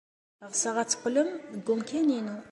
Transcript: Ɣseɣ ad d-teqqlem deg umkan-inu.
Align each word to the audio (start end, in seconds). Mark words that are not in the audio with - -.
Ɣseɣ 0.49 0.75
ad 0.77 0.85
d-teqqlem 0.87 1.29
deg 1.55 1.67
umkan-inu. 1.73 2.37